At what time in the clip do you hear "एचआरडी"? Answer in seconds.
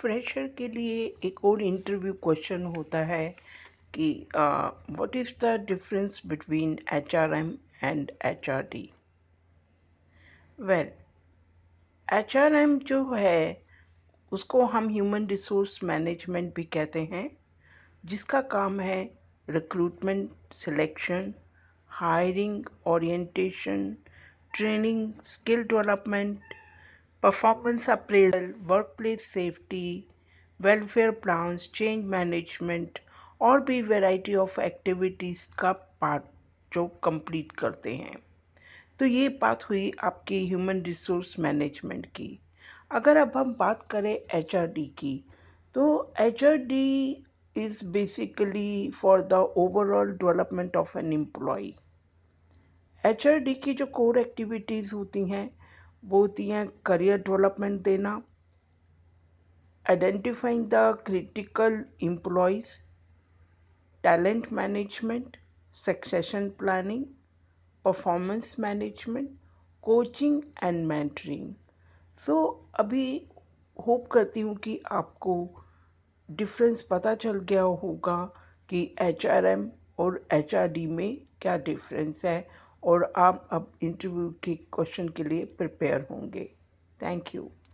44.12-44.86, 80.32-80.86